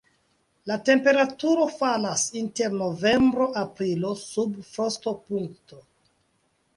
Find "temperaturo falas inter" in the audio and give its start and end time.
0.85-2.73